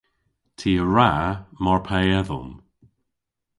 [0.57, 1.09] Ty a wra
[1.63, 2.49] mar pe edhom.